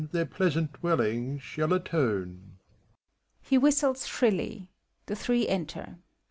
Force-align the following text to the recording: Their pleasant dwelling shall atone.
Their 0.13 0.25
pleasant 0.25 0.73
dwelling 0.73 1.37
shall 1.37 1.71
atone. 1.73 2.57